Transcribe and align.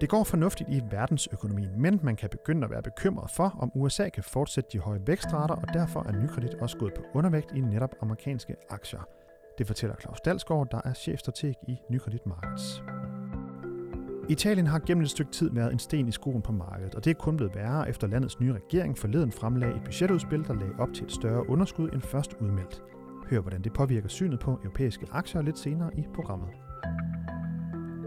Det 0.00 0.08
går 0.08 0.24
fornuftigt 0.24 0.70
i 0.70 0.82
verdensøkonomien, 0.90 1.80
men 1.80 2.00
man 2.02 2.16
kan 2.16 2.30
begynde 2.30 2.64
at 2.64 2.70
være 2.70 2.82
bekymret 2.82 3.30
for, 3.30 3.56
om 3.58 3.72
USA 3.74 4.08
kan 4.08 4.24
fortsætte 4.24 4.70
de 4.72 4.78
høje 4.78 5.00
vækstrater, 5.06 5.54
og 5.54 5.74
derfor 5.74 6.08
er 6.08 6.12
nykredit 6.12 6.54
også 6.54 6.76
gået 6.78 6.94
på 6.94 7.02
undervægt 7.14 7.52
i 7.56 7.60
netop 7.60 7.94
amerikanske 8.02 8.54
aktier. 8.70 9.00
Det 9.58 9.66
fortæller 9.66 9.96
Claus 10.00 10.20
Dalsgaard, 10.20 10.70
der 10.70 10.80
er 10.84 10.92
chefstrateg 10.92 11.54
i 11.68 11.76
Nykredit 11.90 12.26
Markets. 12.26 12.82
Italien 14.28 14.66
har 14.66 14.78
gennem 14.78 15.02
et 15.02 15.10
stykke 15.10 15.32
tid 15.32 15.50
været 15.50 15.72
en 15.72 15.78
sten 15.78 16.08
i 16.08 16.12
skoen 16.12 16.42
på 16.42 16.52
markedet, 16.52 16.94
og 16.94 17.04
det 17.04 17.10
er 17.10 17.14
kun 17.14 17.36
blevet 17.36 17.54
værre 17.54 17.88
efter 17.88 18.06
landets 18.06 18.40
nye 18.40 18.52
regering 18.52 18.98
forleden 18.98 19.32
fremlagde 19.32 19.76
et 19.76 19.84
budgetudspil, 19.84 20.44
der 20.44 20.54
lagde 20.54 20.74
op 20.78 20.88
til 20.94 21.04
et 21.04 21.12
større 21.12 21.50
underskud 21.50 21.90
end 21.92 22.02
først 22.02 22.34
udmeldt. 22.40 22.82
Hør, 23.30 23.40
hvordan 23.40 23.62
det 23.62 23.72
påvirker 23.72 24.08
synet 24.08 24.40
på 24.40 24.50
europæiske 24.50 25.06
aktier 25.10 25.42
lidt 25.42 25.58
senere 25.58 25.90
i 25.98 26.04
programmet. 26.14 26.48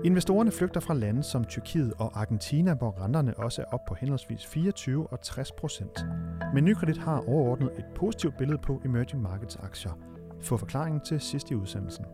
Investorerne 0.04 0.52
flygter 0.52 0.80
fra 0.80 0.94
lande 0.94 1.24
som 1.24 1.46
Tyrkiet 1.46 1.94
og 1.98 2.22
Argentina, 2.22 2.74
hvor 2.74 3.04
renterne 3.04 3.38
også 3.38 3.62
er 3.62 3.66
op 3.66 3.86
på 3.88 3.96
henholdsvis 3.96 4.46
24 4.46 5.08
og 5.08 5.22
60 5.22 5.52
procent. 5.52 6.06
Men 6.54 6.64
Nykredit 6.64 6.98
har 6.98 7.24
overordnet 7.28 7.72
et 7.78 7.86
positivt 7.96 8.38
billede 8.38 8.58
på 8.58 8.82
emerging 8.86 9.22
markets 9.22 9.56
aktier. 9.56 9.92
Få 10.42 10.58
forklaringen 10.58 11.02
til 11.02 11.20
sidst 11.20 11.52
i 11.52 11.56
udsendelsen. 11.56 12.06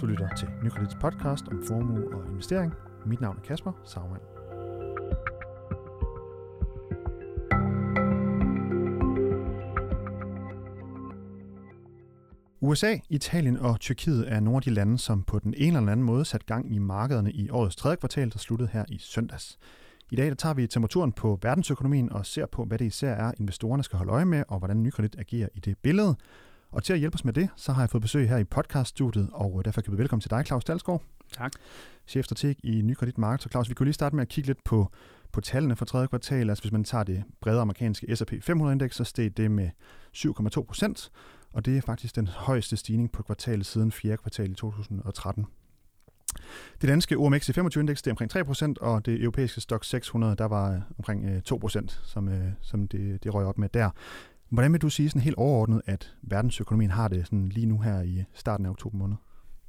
Du 0.00 0.06
lytter 0.06 0.28
til 0.38 0.48
Nykredits 0.62 0.94
podcast 0.94 1.44
om 1.50 1.62
formue 1.68 2.14
og 2.14 2.30
investering. 2.30 2.74
Mit 3.06 3.20
navn 3.20 3.36
er 3.36 3.42
Kasper 3.42 3.72
Sagmann. 3.84 4.35
USA, 12.66 12.96
Italien 13.08 13.56
og 13.56 13.80
Tyrkiet 13.80 14.32
er 14.32 14.40
nogle 14.40 14.56
af 14.56 14.62
de 14.62 14.70
lande, 14.70 14.98
som 14.98 15.22
på 15.22 15.38
den 15.38 15.54
ene 15.56 15.78
eller 15.78 15.92
anden 15.92 16.06
måde 16.06 16.24
sat 16.24 16.46
gang 16.46 16.74
i 16.74 16.78
markederne 16.78 17.32
i 17.32 17.50
årets 17.50 17.76
tredje 17.76 17.96
kvartal, 17.96 18.32
der 18.32 18.38
sluttede 18.38 18.70
her 18.72 18.84
i 18.88 18.98
søndags. 18.98 19.58
I 20.10 20.16
dag 20.16 20.26
der 20.26 20.34
tager 20.34 20.54
vi 20.54 20.66
temperaturen 20.66 21.12
på 21.12 21.38
verdensøkonomien 21.42 22.12
og 22.12 22.26
ser 22.26 22.46
på, 22.46 22.64
hvad 22.64 22.78
det 22.78 22.84
især 22.84 23.12
er, 23.12 23.32
investorerne 23.40 23.82
skal 23.82 23.96
holde 23.96 24.12
øje 24.12 24.24
med, 24.24 24.44
og 24.48 24.58
hvordan 24.58 24.82
nykredit 24.82 25.16
agerer 25.18 25.48
i 25.54 25.60
det 25.60 25.78
billede. 25.78 26.16
Og 26.70 26.84
til 26.84 26.92
at 26.92 26.98
hjælpe 26.98 27.14
os 27.14 27.24
med 27.24 27.32
det, 27.32 27.48
så 27.56 27.72
har 27.72 27.82
jeg 27.82 27.90
fået 27.90 28.02
besøg 28.02 28.28
her 28.28 28.38
i 28.38 28.44
podcaststudiet, 28.44 29.28
og 29.32 29.64
derfor 29.64 29.80
kan 29.80 29.92
vi 29.92 29.98
velkommen 29.98 30.20
til 30.20 30.30
dig, 30.30 30.46
Claus 30.46 30.64
Dalsgaard. 30.64 31.02
Tak. 31.32 31.52
Chefstrateg 32.06 32.56
i 32.64 32.82
Nykredit 32.82 33.18
Markets. 33.18 33.42
Så 33.42 33.48
Claus, 33.50 33.68
vi 33.68 33.74
kunne 33.74 33.86
lige 33.86 33.94
starte 33.94 34.16
med 34.16 34.22
at 34.22 34.28
kigge 34.28 34.48
lidt 34.48 34.64
på, 34.64 34.90
på 35.32 35.40
tallene 35.40 35.76
for 35.76 35.84
tredje 35.84 36.06
kvartal. 36.06 36.50
Altså 36.50 36.62
hvis 36.62 36.72
man 36.72 36.84
tager 36.84 37.04
det 37.04 37.24
brede 37.40 37.60
amerikanske 37.60 38.16
S&P 38.16 38.32
500-indeks, 38.32 38.96
så 38.96 39.04
steg 39.04 39.36
det 39.36 39.50
med 39.50 39.70
7,2 40.16 40.62
procent, 40.62 41.10
og 41.56 41.64
det 41.64 41.76
er 41.76 41.80
faktisk 41.80 42.16
den 42.16 42.26
højeste 42.26 42.76
stigning 42.76 43.12
på 43.12 43.22
kvartalet 43.22 43.66
siden 43.66 43.92
4. 43.92 44.16
kvartal 44.16 44.50
i 44.50 44.54
2013. 44.54 45.46
Det 46.80 46.88
danske 46.88 47.16
OMX 47.16 47.50
25-indeks 47.50 48.02
er 48.06 48.10
omkring 48.10 48.36
3%, 48.36 48.74
og 48.80 49.06
det 49.06 49.22
europæiske 49.22 49.60
Stock 49.60 49.84
600, 49.84 50.36
der 50.36 50.44
var 50.44 50.72
øh, 50.72 50.80
omkring 50.98 51.24
øh, 51.24 51.42
2%, 51.52 52.06
som, 52.06 52.28
øh, 52.28 52.52
som 52.60 52.88
det, 52.88 53.24
det 53.24 53.34
røg 53.34 53.46
op 53.46 53.58
med 53.58 53.68
der. 53.68 53.90
Hvordan 54.48 54.72
vil 54.72 54.82
du 54.82 54.88
sige 54.88 55.10
sådan 55.10 55.22
helt 55.22 55.36
overordnet, 55.36 55.82
at 55.86 56.14
verdensøkonomien 56.22 56.90
har 56.90 57.08
det 57.08 57.26
sådan 57.26 57.48
lige 57.48 57.66
nu 57.66 57.80
her 57.80 58.02
i 58.02 58.24
starten 58.34 58.66
af 58.66 58.70
oktober 58.70 58.98
måned? 58.98 59.16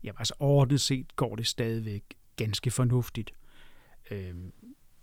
Ja, 0.03 0.11
altså 0.19 0.33
overordnet 0.39 0.81
set 0.81 1.15
går 1.15 1.35
det 1.35 1.47
stadigvæk 1.47 2.03
ganske 2.35 2.71
fornuftigt. 2.71 3.31
Øh, 4.11 4.33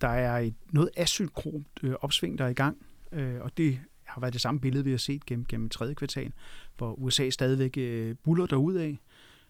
der 0.01 0.09
er 0.09 0.39
et 0.39 0.55
noget 0.73 0.91
asynkront 0.97 1.67
øh, 1.83 1.95
opsving, 2.01 2.39
der 2.39 2.45
er 2.45 2.49
i 2.49 2.55
gang, 2.55 2.77
øh, 3.13 3.41
og 3.41 3.57
det 3.57 3.81
har 4.05 4.21
været 4.21 4.33
det 4.33 4.41
samme 4.41 4.61
billede, 4.61 4.85
vi 4.85 4.91
har 4.91 4.99
set 4.99 5.27
gennem, 5.27 5.45
gennem 5.45 5.69
tredje 5.69 5.95
kvartal, 5.95 6.33
hvor 6.77 6.93
USA 6.93 7.31
stadigvæk 7.31 7.77
øh, 7.79 8.15
buller 8.25 8.47
derud 8.47 8.75
af. 8.75 8.99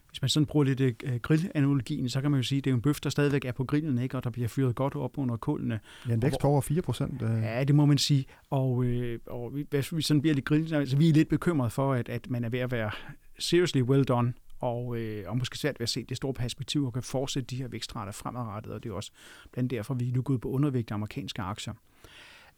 Hvis 0.09 0.21
man 0.21 0.29
sådan 0.29 0.45
bruger 0.45 0.65
lidt 0.65 0.81
øh, 0.81 0.93
grillanalogien, 1.21 2.09
så 2.09 2.21
kan 2.21 2.31
man 2.31 2.39
jo 2.39 2.43
sige, 2.43 2.57
at 2.57 2.65
det 2.65 2.71
er 2.71 2.75
en 2.75 2.81
bøf, 2.81 2.99
der 2.99 3.09
stadigvæk 3.09 3.45
er 3.45 3.51
på 3.51 3.63
grillen, 3.63 3.97
ikke? 3.97 4.17
og 4.17 4.23
der 4.23 4.29
bliver 4.29 4.47
fyret 4.47 4.75
godt 4.75 4.95
op 4.95 5.17
under 5.17 5.37
kulene. 5.37 5.79
Ja, 6.07 6.13
en 6.13 6.21
vækst 6.21 6.39
på 6.39 6.47
over 6.47 6.61
4 6.61 6.81
procent. 6.81 7.21
Øh. 7.21 7.41
Ja, 7.43 7.63
det 7.63 7.75
må 7.75 7.85
man 7.85 7.97
sige. 7.97 8.25
Og, 8.49 8.85
øh, 8.85 9.19
og 9.25 9.53
hvis 9.69 9.95
vi 9.95 10.01
sådan 10.01 10.21
bliver 10.21 10.33
lidt 10.33 10.45
grillen, 10.45 10.73
altså 10.73 10.97
vi 10.97 11.09
er 11.09 11.13
lidt 11.13 11.29
bekymret 11.29 11.71
for, 11.71 11.93
at, 11.93 12.09
at 12.09 12.29
man 12.29 12.43
er 12.43 12.49
ved 12.49 12.59
at 12.59 12.71
være 12.71 12.91
seriously 13.39 13.81
well 13.81 14.03
done 14.03 14.33
og, 14.59 14.97
øh, 14.97 15.23
og 15.27 15.37
måske 15.37 15.57
svært 15.57 15.79
ved 15.79 15.83
at 15.83 15.89
se 15.89 16.03
det 16.03 16.17
store 16.17 16.33
perspektiv 16.33 16.85
og 16.85 16.93
kan 16.93 17.03
fortsætte 17.03 17.47
de 17.47 17.55
her 17.55 17.67
vækstrater 17.67 18.11
fremadrettet, 18.11 18.73
og 18.73 18.83
det 18.83 18.89
er 18.89 18.93
også 18.93 19.11
blandt 19.51 19.71
derfor, 19.71 19.93
vi 19.93 20.09
er 20.09 20.13
nu 20.13 20.21
gået 20.21 20.41
på 20.41 20.49
undervægt 20.49 20.91
af 20.91 20.95
amerikanske 20.95 21.41
aktier. 21.41 21.73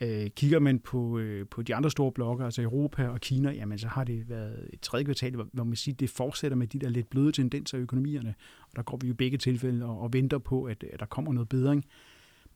Øh, 0.02 0.30
kigger 0.30 0.60
man 0.60 0.80
på, 0.80 1.20
øh, 1.20 1.48
på 1.48 1.62
de 1.62 1.76
andre 1.76 1.92
store 1.92 2.12
blokke, 2.12 2.46
altså 2.46 2.62
Europa 2.62 3.08
og 3.08 3.22
Kina, 3.22 3.52
jamen 3.52 3.78
så 3.78 3.88
har 3.88 4.04
det 4.04 4.30
været 4.30 4.70
et 4.74 4.82
tredje 4.82 5.06
kvartal, 5.06 5.36
hvor, 5.36 5.48
hvor 5.54 5.64
man 5.64 5.76
siger, 5.76 5.96
det 5.96 6.10
fortsætter 6.10 6.58
med 6.58 6.68
de 6.68 6.80
der 6.80 6.90
lidt 6.90 7.10
bløde 7.10 7.32
tendenser 7.32 7.78
i 7.78 7.82
økonomierne, 7.82 8.36
og 8.62 8.76
der 8.76 8.82
går 8.82 8.98
vi 9.02 9.08
jo 9.08 9.14
begge 9.14 9.38
tilfælde 9.38 9.86
og, 9.86 10.00
og 10.00 10.14
venter 10.14 10.38
på, 10.38 10.64
at, 10.64 10.84
at 10.94 11.00
der 11.00 11.06
kommer 11.06 11.34
noget 11.34 11.50
bedring. 11.50 11.86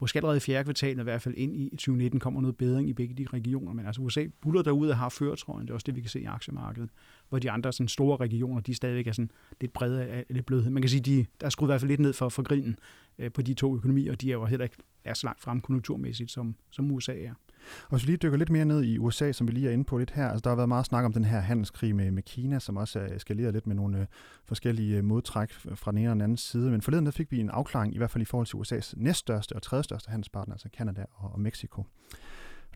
Måske 0.02 0.18
allerede 0.18 0.36
i 0.36 0.40
fjerde 0.40 0.64
kvartal, 0.64 0.98
i 0.98 1.02
hvert 1.02 1.22
fald 1.22 1.34
ind 1.36 1.56
i 1.56 1.68
2019, 1.70 2.20
kommer 2.20 2.40
noget 2.40 2.56
bedring 2.56 2.88
i 2.88 2.92
begge 2.92 3.14
de 3.14 3.26
regioner, 3.32 3.72
men 3.72 3.86
altså 3.86 4.02
USA 4.02 4.26
buller 4.40 4.62
derude 4.62 4.90
og 4.90 4.96
har 4.96 5.08
føretrøjen, 5.08 5.66
det 5.66 5.70
er 5.70 5.74
også 5.74 5.84
det, 5.84 5.96
vi 5.96 6.00
kan 6.00 6.10
se 6.10 6.20
i 6.20 6.24
aktiemarkedet, 6.24 6.90
hvor 7.28 7.38
de 7.38 7.50
andre 7.50 7.72
sådan 7.72 7.88
store 7.88 8.16
regioner, 8.16 8.60
de 8.60 8.74
stadigvæk 8.74 9.06
er 9.06 9.12
sådan 9.12 9.30
lidt 9.60 9.72
brede 9.72 10.04
af 10.04 10.24
lidt 10.30 10.46
blødhed. 10.46 10.70
Man 10.70 10.82
kan 10.82 10.88
sige, 10.88 11.00
de, 11.00 11.26
der 11.40 11.46
er 11.46 11.50
skruet 11.50 11.68
i 11.68 11.70
hvert 11.70 11.80
fald 11.80 11.88
lidt 11.88 12.00
ned 12.00 12.12
for, 12.12 12.28
for 12.28 12.42
grinen 12.42 12.76
øh, 13.18 13.32
på 13.32 13.42
de 13.42 13.54
to 13.54 13.76
økonomier, 13.76 14.12
og 14.12 14.20
de 14.20 14.28
er 14.28 14.32
jo 14.32 14.44
heller 14.44 14.64
ikke 14.64 14.76
er 15.04 15.14
så 15.14 15.26
langt 15.26 15.40
frem 15.40 15.60
konjunkturmæssigt, 15.60 16.30
som, 16.30 16.54
som 16.70 16.90
USA 16.90 17.12
er. 17.12 17.34
Og 17.82 17.90
hvis 17.90 18.02
vi 18.02 18.06
lige 18.06 18.16
dykker 18.16 18.38
lidt 18.38 18.50
mere 18.50 18.64
ned 18.64 18.82
i 18.82 18.98
USA, 18.98 19.32
som 19.32 19.48
vi 19.48 19.52
lige 19.52 19.68
er 19.68 19.72
inde 19.72 19.84
på 19.84 19.98
lidt 19.98 20.10
her, 20.10 20.28
altså 20.28 20.42
der 20.44 20.50
har 20.50 20.56
været 20.56 20.68
meget 20.68 20.86
snak 20.86 21.04
om 21.04 21.12
den 21.12 21.24
her 21.24 21.40
handelskrig 21.40 21.96
med, 21.96 22.10
med 22.10 22.22
Kina, 22.22 22.58
som 22.58 22.76
også 22.76 22.98
er 22.98 23.14
eskaleret 23.16 23.52
lidt 23.52 23.66
med 23.66 23.76
nogle 23.76 24.00
øh, 24.00 24.06
forskellige 24.44 24.96
øh, 24.96 25.04
modtræk 25.04 25.52
fra 25.52 25.90
den 25.90 25.98
ene 25.98 26.08
og 26.08 26.14
den 26.14 26.22
anden 26.22 26.36
side. 26.36 26.70
Men 26.70 26.82
forleden 26.82 27.06
der 27.06 27.12
fik 27.12 27.30
vi 27.30 27.40
en 27.40 27.50
afklaring, 27.50 27.94
i 27.94 27.98
hvert 27.98 28.10
fald 28.10 28.22
i 28.22 28.24
forhold 28.24 28.46
til 28.46 28.56
USA's 28.56 28.92
næststørste 28.96 29.52
og 29.52 29.62
tredje 29.62 29.82
største 29.82 30.10
handelspartner, 30.10 30.54
altså 30.54 30.68
Canada 30.76 31.04
og, 31.14 31.32
og 31.32 31.40
Mexico. 31.40 31.84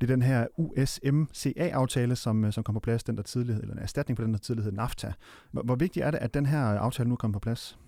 Det 0.01 0.11
er 0.11 0.15
den 0.15 0.23
her 0.23 0.47
USMCA-aftale, 0.57 2.17
som, 2.17 2.45
øh, 2.45 2.53
som 2.53 2.65
kom 2.65 2.75
på 2.75 2.81
plads, 2.81 3.05
den 3.05 3.17
der 3.17 3.23
tidlighed, 3.23 3.63
eller 3.63 3.75
en 3.75 3.83
erstatning 3.83 4.17
på 4.17 4.25
den 4.25 4.33
der 4.33 4.39
tidlighed 4.39 4.73
NAFTA. 4.73 5.13
Hvor, 5.51 5.63
hvor 5.63 5.77
vigtigt 5.77 6.07
er 6.07 6.11
det, 6.11 6.19
at 6.19 6.35
den 6.35 6.47
her 6.47 6.73
øh, 6.73 6.81
aftale 6.81 7.09
nu 7.09 7.17
kommer 7.17 7.33
på 7.33 7.39
plads? 7.39 7.79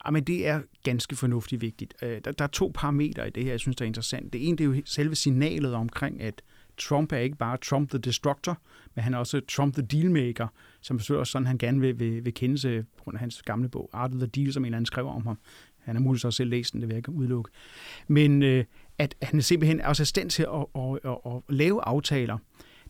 Ah, 0.00 0.08
Jamen, 0.08 0.24
det 0.24 0.46
er 0.46 0.60
ganske 0.84 1.16
fornuftigt 1.16 1.62
vigtigt. 1.62 1.94
Øh, 2.02 2.20
der, 2.24 2.32
der 2.32 2.44
er 2.44 2.48
to 2.48 2.72
parametre 2.74 3.26
i 3.26 3.30
det 3.30 3.44
her, 3.44 3.50
jeg 3.50 3.60
synes, 3.60 3.76
der 3.76 3.84
er 3.84 3.86
interessant. 3.86 4.32
Det 4.32 4.48
ene 4.48 4.56
det 4.56 4.64
er 4.64 4.68
jo 4.68 4.82
selve 4.84 5.14
signalet 5.14 5.74
omkring, 5.74 6.22
at 6.22 6.42
Trump 6.78 7.12
er 7.12 7.18
ikke 7.18 7.36
bare 7.36 7.56
Trump 7.56 7.90
the 7.90 7.98
Destructor, 7.98 8.58
men 8.94 9.02
han 9.02 9.14
er 9.14 9.18
også 9.18 9.40
Trump 9.48 9.74
the 9.74 9.82
Dealmaker, 9.82 10.48
som 10.80 10.98
selvfølgelig 10.98 11.20
også 11.20 11.30
sådan, 11.30 11.46
han 11.46 11.58
gerne 11.58 11.80
vil, 11.80 11.98
vil, 11.98 12.24
vil 12.24 12.34
kende 12.34 12.58
sig 12.58 12.84
på 12.96 13.04
grund 13.04 13.16
af 13.16 13.20
hans 13.20 13.42
gamle 13.42 13.68
bog, 13.68 13.90
Art 13.92 14.10
of 14.14 14.18
the 14.18 14.26
Deal, 14.26 14.52
som 14.52 14.62
en 14.62 14.66
eller 14.66 14.76
anden 14.76 14.86
skrev 14.86 15.06
om 15.06 15.26
ham. 15.26 15.38
Han 15.78 15.96
har 15.96 16.02
muligvis 16.02 16.24
også 16.24 16.36
selv 16.36 16.50
læst 16.50 16.72
den, 16.72 16.80
det 16.80 16.88
vil 16.88 16.94
jeg 16.94 16.98
ikke 16.98 17.12
udelukke. 17.12 17.50
Men 18.08 18.42
øh, 18.42 18.64
at 18.98 19.14
han 19.22 19.42
simpelthen 19.42 19.80
er 19.80 19.88
også 19.88 20.02
i 20.02 20.06
stand 20.06 20.30
til 20.30 20.42
at, 20.42 20.66
at, 20.74 20.98
at, 21.04 21.18
at, 21.26 21.32
at 21.48 21.54
lave 21.54 21.84
aftaler, 21.84 22.38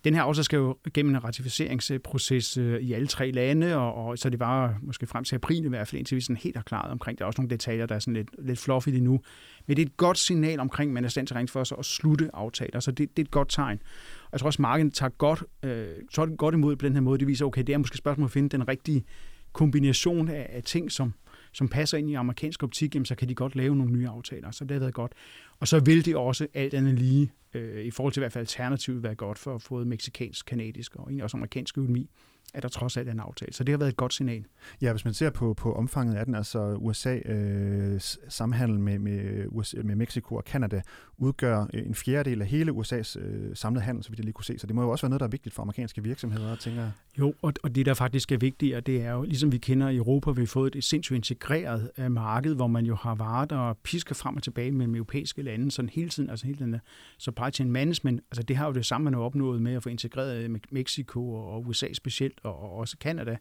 den 0.04 0.14
her 0.14 0.22
aftale 0.22 0.44
skal 0.44 0.56
jo 0.56 0.76
gennem 0.94 1.14
en 1.14 1.24
ratificeringsproces 1.24 2.56
øh, 2.56 2.80
i 2.80 2.92
alle 2.92 3.06
tre 3.06 3.30
lande, 3.30 3.76
og, 3.76 3.94
og 3.94 4.18
så 4.18 4.30
det 4.30 4.40
var 4.40 4.78
måske 4.82 5.06
frem 5.06 5.24
til 5.24 5.34
april 5.34 5.64
i 5.64 5.68
hvert 5.68 5.88
fald, 5.88 5.98
indtil 5.98 6.16
vi 6.16 6.20
sådan 6.20 6.36
helt 6.36 6.56
har 6.56 6.62
klaret 6.62 6.90
omkring. 6.90 7.18
Der 7.18 7.24
er 7.24 7.26
også 7.26 7.40
nogle 7.40 7.50
detaljer, 7.50 7.86
der 7.86 7.94
er 7.94 7.98
sådan 7.98 8.14
lidt, 8.14 8.28
lidt 8.38 8.58
fluffy 8.58 8.88
endnu. 8.88 9.20
Men 9.66 9.76
det 9.76 9.82
er 9.82 9.86
et 9.86 9.96
godt 9.96 10.18
signal 10.18 10.60
omkring, 10.60 10.90
at 10.90 10.94
man 10.94 11.04
er 11.04 11.08
stand 11.08 11.26
til 11.26 11.34
rent 11.34 11.50
for 11.50 11.64
sig 11.64 11.78
at 11.78 11.84
slutte 11.84 12.30
aftaler, 12.34 12.80
så 12.80 12.90
det, 12.90 13.16
det 13.16 13.22
er 13.22 13.26
et 13.26 13.30
godt 13.30 13.48
tegn. 13.50 13.78
Og 14.24 14.28
jeg 14.32 14.40
tror 14.40 14.46
også, 14.46 14.62
markedet 14.62 14.94
tager 14.94 15.10
godt, 15.10 15.44
øh, 15.62 15.86
tager 16.12 16.36
godt 16.36 16.54
imod 16.54 16.76
på 16.76 16.86
den 16.86 16.92
her 16.92 17.00
måde. 17.00 17.18
Det 17.18 17.28
viser, 17.28 17.44
okay, 17.44 17.62
det 17.62 17.72
er 17.72 17.78
måske 17.78 17.96
spørgsmål 17.96 18.24
at 18.24 18.30
finde 18.30 18.48
den 18.48 18.68
rigtige 18.68 19.04
kombination 19.52 20.28
af, 20.28 20.46
af 20.52 20.62
ting, 20.62 20.92
som, 20.92 21.14
som 21.52 21.68
passer 21.68 21.98
ind 21.98 22.10
i 22.10 22.14
amerikansk 22.14 22.62
optik, 22.62 22.94
jamen, 22.94 23.06
så 23.06 23.14
kan 23.14 23.28
de 23.28 23.34
godt 23.34 23.56
lave 23.56 23.76
nogle 23.76 23.92
nye 23.92 24.08
aftaler. 24.08 24.50
Så 24.50 24.64
det 24.64 24.70
har 24.70 24.78
været 24.78 24.94
godt. 24.94 25.12
Og 25.60 25.68
så 25.68 25.80
vil 25.80 26.04
det 26.04 26.16
også 26.16 26.46
alt 26.54 26.74
andet 26.74 26.94
lige, 26.98 27.30
øh, 27.56 27.84
i 27.84 27.90
forhold 27.90 28.12
til 28.12 28.20
i 28.20 28.22
hvert 28.22 28.32
fald 28.32 28.42
alternativet, 28.42 29.02
være 29.02 29.14
godt 29.14 29.38
for 29.38 29.54
at 29.54 29.62
få 29.62 29.84
meksikansk, 29.84 30.46
kanadisk 30.46 30.96
og 30.96 31.02
egentlig 31.02 31.24
også 31.24 31.36
amerikansk 31.36 31.78
økonomi 31.78 32.10
at 32.56 32.62
der 32.62 32.68
trods 32.68 32.96
alt 32.96 33.08
er 33.08 33.12
en 33.12 33.20
aftale. 33.20 33.52
Så 33.52 33.64
det 33.64 33.72
har 33.72 33.78
været 33.78 33.90
et 33.90 33.96
godt 33.96 34.14
signal. 34.14 34.44
Ja, 34.82 34.92
hvis 34.92 35.04
man 35.04 35.14
ser 35.14 35.30
på, 35.30 35.54
på 35.54 35.74
omfanget 35.74 36.14
af 36.14 36.24
den, 36.26 36.34
altså 36.34 36.74
USA 36.74 37.16
øh, 37.16 38.00
samhandel 38.28 38.80
med, 38.80 38.98
med, 38.98 39.46
USA, 39.48 39.76
med 39.84 39.96
Mexico 39.96 40.34
og 40.36 40.44
Kanada 40.44 40.82
udgør 41.18 41.66
øh, 41.74 41.86
en 41.86 41.94
fjerdedel 41.94 42.42
af 42.42 42.48
hele 42.48 42.72
USA's 42.72 43.18
øh, 43.20 43.56
samlede 43.56 43.84
handel, 43.84 44.04
så 44.04 44.10
vidt 44.10 44.18
jeg 44.18 44.24
lige 44.24 44.32
kunne 44.32 44.44
se. 44.44 44.58
Så 44.58 44.66
det 44.66 44.74
må 44.74 44.82
jo 44.82 44.90
også 44.90 45.02
være 45.02 45.10
noget, 45.10 45.20
der 45.20 45.26
er 45.26 45.30
vigtigt 45.30 45.54
for 45.54 45.62
amerikanske 45.62 46.02
virksomheder, 46.02 46.56
tænker 46.56 46.82
jeg. 46.82 46.90
Jo, 47.18 47.34
og, 47.42 47.52
og 47.62 47.74
det, 47.74 47.86
der 47.86 47.94
faktisk 47.94 48.32
er 48.32 48.38
vigtigt, 48.38 48.86
det 48.86 49.02
er 49.02 49.12
jo, 49.12 49.22
ligesom 49.22 49.52
vi 49.52 49.58
kender 49.58 49.88
i 49.88 49.96
Europa, 49.96 50.30
vi 50.30 50.40
har 50.40 50.46
fået 50.46 50.76
et 50.76 50.84
sindssygt 50.84 51.16
integreret 51.16 51.90
øh, 51.98 52.12
marked, 52.12 52.54
hvor 52.54 52.66
man 52.66 52.86
jo 52.86 52.94
har 52.94 53.14
varer, 53.14 53.44
der 53.44 53.74
pisker 53.84 54.14
frem 54.14 54.36
og 54.36 54.42
tilbage 54.42 54.72
mellem 54.72 54.94
europæiske 54.94 55.42
lande, 55.42 55.70
sådan 55.70 55.88
hele 55.88 56.08
tiden, 56.08 56.30
altså 56.30 56.46
hele 56.46 56.58
den 56.58 56.76
supply 57.18 57.50
chain 57.52 57.70
management, 57.70 58.20
altså 58.30 58.42
det 58.42 58.56
har 58.56 58.66
jo 58.66 58.72
det 58.72 58.86
samme, 58.86 59.04
man 59.04 59.14
har 59.14 59.20
opnået 59.20 59.62
med 59.62 59.74
at 59.74 59.82
få 59.82 59.88
integreret 59.88 60.60
Mexico 60.70 61.34
og 61.34 61.66
USA 61.66 61.92
specielt, 61.92 62.38
og 62.50 62.72
også 62.72 62.96
Kanada. 62.98 63.36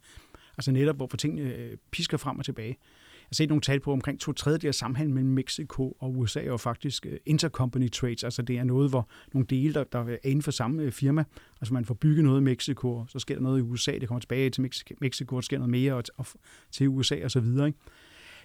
Altså 0.58 0.72
netop, 0.72 0.96
hvor 0.96 1.08
tingene 1.08 1.54
øh, 1.54 1.78
pisker 1.92 2.18
frem 2.18 2.40
og 2.40 2.46
tilbage. 2.46 2.78
Jeg 3.26 3.30
har 3.30 3.36
set 3.36 3.50
nogle 3.50 3.62
tal 3.62 3.80
på 3.80 3.92
omkring 3.92 4.20
to 4.20 4.34
tredjedel 4.34 4.68
af 4.68 4.76
samhandel 4.76 5.14
mellem 5.14 5.32
Mexico 5.32 5.98
og 6.00 6.18
USA 6.18 6.44
er 6.44 6.58
faktisk 6.58 7.06
øh, 7.06 7.18
intercompany 7.26 7.92
trades, 7.92 8.24
altså 8.24 8.42
det 8.42 8.58
er 8.58 8.64
noget, 8.64 8.90
hvor 8.90 9.10
nogle 9.34 9.46
dele, 9.46 9.74
der, 9.74 9.84
der 9.84 10.00
er 10.00 10.18
inden 10.24 10.42
for 10.42 10.52
samme 10.52 10.84
øh, 10.84 10.92
firma, 10.92 11.24
altså 11.62 11.74
man 11.74 11.86
får 11.86 11.94
bygget 11.94 12.24
noget 12.24 12.42
i 12.42 12.44
Mexico, 12.44 13.06
så 13.08 13.20
sker 13.20 13.36
der 13.36 13.42
noget 13.42 13.60
i 13.60 13.62
USA, 13.62 13.92
det 13.92 14.08
kommer 14.08 14.20
tilbage 14.20 14.50
til 14.50 14.70
Mexico, 15.02 15.36
der 15.36 15.42
sker 15.42 15.58
noget 15.58 15.72
mere 15.72 15.94
og, 15.94 16.04
og 16.18 16.26
til 16.72 16.88
USA 16.88 17.24
og 17.24 17.32
så 17.32 17.40
videre. 17.40 17.68
Ikke? 17.68 17.80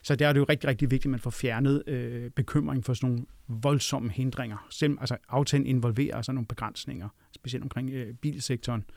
Så 0.03 0.17
der 0.17 0.29
er 0.29 0.33
det 0.33 0.41
jo 0.41 0.47
rigtig, 0.49 0.69
rigtig 0.69 0.91
vigtigt, 0.91 1.07
at 1.07 1.11
man 1.11 1.21
får 1.21 1.31
fjernet 1.31 1.83
øh, 1.87 2.31
bekymring 2.31 2.85
for 2.85 2.95
sådan 2.95 3.11
nogle 3.11 3.27
voldsomme 3.49 4.11
hindringer. 4.11 4.67
Selv, 4.71 4.97
altså 5.01 5.17
aftalen 5.29 5.67
involverer 5.67 6.23
sådan 6.23 6.35
nogle 6.35 6.47
begrænsninger, 6.47 7.09
specielt 7.35 7.63
omkring 7.63 7.91
øh, 7.91 8.15
bilsektoren, 8.15 8.85
øh, 8.89 8.95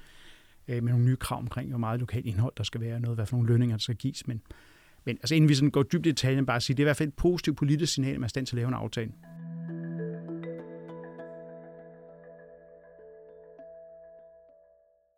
øh, 0.68 0.84
med 0.84 0.92
nogle 0.92 1.06
nye 1.06 1.16
krav 1.16 1.40
omkring, 1.40 1.70
hvor 1.70 1.78
meget 1.78 2.00
lokalt 2.00 2.26
indhold 2.26 2.54
der 2.58 2.64
skal 2.64 2.82
være, 2.82 3.00
noget, 3.00 3.18
hvad 3.18 3.26
for 3.26 3.36
nogle 3.36 3.50
lønninger 3.50 3.76
der 3.78 3.82
skal 3.82 3.96
gives. 3.96 4.28
Men, 4.28 4.42
men 5.06 5.18
altså 5.18 5.36
inden 5.36 5.50
vi 5.50 5.56
sådan 5.56 5.72
går 5.72 5.84
dybt 5.84 6.06
i 6.06 6.10
detaljen, 6.10 6.46
bare 6.46 6.56
at 6.56 6.64
sige, 6.64 6.78
det 6.78 6.84
er 6.84 6.86
i 6.86 6.88
hvert 6.88 6.98
fald 6.98 7.10
et 7.10 7.16
positivt 7.16 7.58
politisk 7.58 7.94
signal, 7.94 8.14
at 8.14 8.20
man 8.20 8.24
er 8.24 8.30
stand 8.30 8.46
til 8.46 8.56
at 8.56 8.58
lave 8.58 8.68
en 8.68 8.74
aftale. 8.74 9.12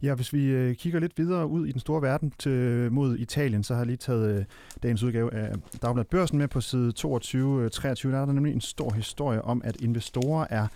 Ja, 0.06 0.16
hvis 0.16 0.34
vi 0.34 0.46
øh, 0.46 0.76
kigger 0.76 1.00
lidt 1.00 1.18
videre 1.18 1.48
ud 1.48 1.68
i 1.68 1.72
den 1.72 1.80
store 1.80 2.02
verden 2.02 2.32
til, 2.40 2.92
mod 2.92 3.18
Italien, 3.18 3.64
så 3.64 3.74
har 3.74 3.82
jeg 3.82 3.88
lige 3.88 3.98
taget 3.98 4.40
øh, 4.40 4.46
dagens 4.84 5.04
udgave 5.04 5.34
af 5.34 5.56
Dagbladet 5.82 6.10
Børsen 6.10 6.38
med 6.38 6.48
på 6.48 6.62
side 6.62 6.94
22-23. 7.00 7.06
Øh, 7.08 7.12
der 7.14 8.22
er 8.22 8.26
der 8.26 8.32
nemlig 8.34 8.54
en 8.54 8.62
stor 8.62 8.94
historie 8.94 9.42
om, 9.42 9.62
at 9.66 9.82
investorer 9.82 10.48
er 10.50 10.68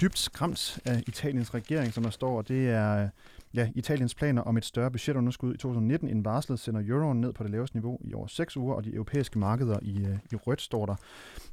dybt 0.00 0.18
skræmt 0.18 0.78
af 0.84 1.02
Italiens 1.06 1.54
regering, 1.54 1.92
som 1.92 2.02
der 2.02 2.10
står, 2.10 2.38
og 2.38 2.48
det 2.48 2.68
er 2.68 3.08
ja, 3.54 3.68
Italiens 3.74 4.14
planer 4.14 4.42
om 4.42 4.56
et 4.56 4.64
større 4.64 4.90
budgetunderskud 4.90 5.54
i 5.54 5.56
2019 5.56 6.08
end 6.08 6.24
varslet 6.24 6.58
sender 6.58 6.82
euroen 6.86 7.20
ned 7.20 7.32
på 7.32 7.42
det 7.42 7.50
laveste 7.50 7.76
niveau 7.76 7.98
i 8.04 8.14
over 8.14 8.26
6 8.26 8.56
uger, 8.56 8.74
og 8.74 8.84
de 8.84 8.94
europæiske 8.94 9.38
markeder 9.38 9.78
i, 9.82 9.98
øh, 9.98 10.18
i 10.32 10.36
rødt 10.36 10.60
står 10.60 10.86
der. 10.86 10.94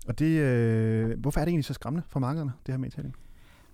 Og 0.08 0.20
det, 0.20 0.40
øh, 0.40 1.20
hvorfor 1.20 1.40
er 1.40 1.46
det 1.46 1.52
egentlig 1.52 1.66
så 1.66 1.74
skræmmende 1.74 2.08
for 2.10 2.20
markederne, 2.20 2.52
det 2.66 2.74
her 2.74 2.80
med 2.80 2.88
Italien? 2.88 3.16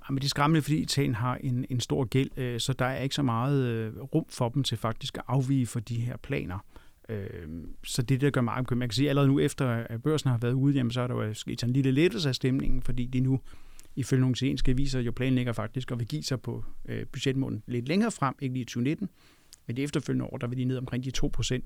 Jamen, 0.10 0.18
det 0.18 0.26
er 0.26 0.30
skræmmende, 0.30 0.62
fordi 0.62 0.78
Italien 0.78 1.16
har 1.16 1.36
en, 1.36 1.66
en 1.70 1.80
stor 1.80 2.04
gæld, 2.04 2.38
øh, 2.38 2.60
så 2.60 2.74
der 2.74 2.86
er 2.86 3.02
ikke 3.02 3.16
så 3.16 3.24
meget 3.24 3.66
øh, 3.66 4.02
rum 4.02 4.26
for 4.30 4.50
dem 4.50 4.64
til 4.64 4.78
faktisk 4.78 5.18
at 5.18 5.24
afvige 5.28 5.68
for 5.68 5.80
de 5.80 5.96
her 5.96 6.18
planer. 6.18 6.60
Øh, 7.10 7.48
så 7.84 8.02
det, 8.02 8.22
der 8.22 8.30
gør 8.30 8.42
meget 8.42 8.72
Man 8.72 8.90
kan 8.90 8.94
sige, 8.94 9.06
at 9.06 9.10
allerede 9.10 9.28
nu 9.28 9.40
efter 9.40 9.70
at 9.70 10.04
børsen 10.04 10.30
har 10.30 10.38
været 10.38 10.54
ude, 10.54 10.74
jamen, 10.74 10.92
så 10.92 11.02
er 11.02 11.08
der 11.08 11.16
jo 11.16 11.22
altså 11.22 11.42
sket 11.42 11.64
en 11.64 11.74
lille 11.74 11.92
lettelse 11.92 12.30
af 12.30 12.36
stemningen, 12.36 12.82
fordi 12.82 13.06
de 13.06 13.20
nu 13.20 13.40
ifølge 13.96 14.22
nogle 14.22 14.34
italienske 14.34 14.72
aviser 14.72 15.00
jo 15.00 15.12
planlægger 15.12 15.54
faktisk 15.54 15.92
at 15.92 16.00
vil 16.00 16.08
give 16.08 16.24
sig 16.24 16.42
på 16.42 16.64
øh, 16.86 17.06
budgetmålen 17.06 17.64
lidt 17.68 17.88
længere 17.88 18.12
frem, 18.12 18.36
ikke 18.42 18.54
lige 18.54 18.62
i 18.62 18.66
2019, 18.66 19.10
men 19.68 19.76
det 19.76 19.84
efterfølgende 19.84 20.26
år, 20.26 20.38
der 20.38 20.48
vil 20.48 20.58
de 20.58 20.66
ned 20.66 20.78
omkring 20.78 21.04
de 21.04 21.12
2 21.12 21.30
procent. 21.34 21.66